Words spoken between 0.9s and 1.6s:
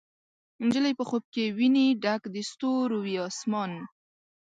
په خوب کې